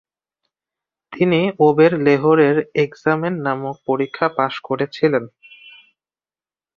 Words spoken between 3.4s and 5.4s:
নামক পরীক্ষা পাস করেছিলেন।